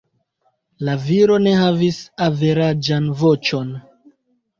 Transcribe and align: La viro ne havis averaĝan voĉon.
La 0.87 0.95
viro 1.09 1.35
ne 1.47 1.53
havis 1.59 1.99
averaĝan 2.29 3.07
voĉon. 3.21 3.71